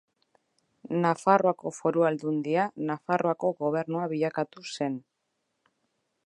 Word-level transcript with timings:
Nafarroako 1.01 1.71
Foru 1.79 2.05
Aldundia 2.09 2.65
Nafarroako 2.91 3.53
Gobernua 3.61 4.09
bilakatu 4.15 4.67
zen. 4.79 4.99